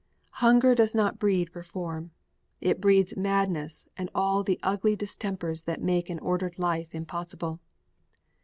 [0.41, 2.09] Hunger does not breed reform;
[2.59, 7.59] it breeds madness and all the ugly distempers that make an ordered life impossible.